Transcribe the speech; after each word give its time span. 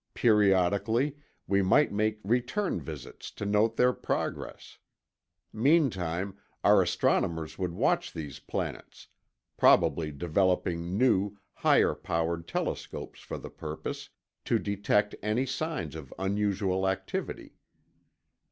Periodically, 0.15 1.15
we 1.45 1.61
might 1.61 1.91
make 1.91 2.19
return 2.23 2.79
visits 2.81 3.29
to 3.29 3.45
note 3.45 3.75
their 3.77 3.93
progress. 3.93 4.79
Meantime, 5.53 6.35
our 6.63 6.81
astronomers 6.81 7.59
would 7.59 7.75
watch 7.75 8.11
these 8.11 8.39
planets, 8.39 9.09
probably 9.57 10.11
developing 10.11 10.97
new, 10.97 11.37
higher 11.53 11.93
powered 11.93 12.47
telescopes 12.47 13.19
for 13.19 13.37
the 13.37 13.51
purpose, 13.51 14.09
to 14.43 14.57
detect 14.57 15.13
any 15.21 15.45
signs 15.45 15.93
of 15.93 16.11
unusual 16.17 16.87
activity. 16.89 17.53